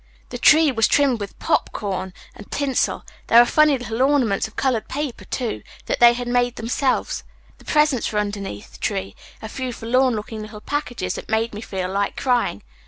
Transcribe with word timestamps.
"The 0.29 0.39
tree 0.39 0.71
was 0.71 0.87
trimmed 0.87 1.19
with 1.19 1.37
popcorn 1.37 2.11
and 2.33 2.49
tinsel. 2.49 3.05
There 3.27 3.37
were 3.39 3.45
funny 3.45 3.77
little 3.77 4.01
ornaments 4.01 4.47
of 4.47 4.55
colored 4.55 4.87
paper, 4.89 5.25
too, 5.25 5.61
that 5.85 5.99
they 5.99 6.13
had 6.13 6.27
made 6.27 6.55
themselves. 6.55 7.23
The 7.59 7.65
presents 7.65 8.11
were 8.11 8.17
underneath 8.17 8.71
the 8.71 8.79
tree, 8.79 9.15
a 9.43 9.47
few 9.47 9.71
forlorn 9.71 10.15
looking 10.15 10.41
little 10.41 10.59
packages 10.59 11.13
that 11.13 11.29
made 11.29 11.53
me 11.53 11.61
feel 11.61 11.87
like 11.91 12.17
crying. 12.17 12.63